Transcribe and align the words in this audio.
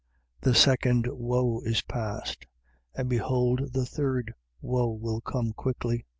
11:14. 0.41 0.41
The 0.41 0.55
second 0.55 1.07
woe 1.11 1.61
is 1.63 1.83
past: 1.83 2.47
and 2.95 3.07
behold 3.07 3.71
the 3.73 3.85
third 3.85 4.33
woe 4.59 4.89
will 4.89 5.21
come 5.21 5.53
quickly. 5.53 6.07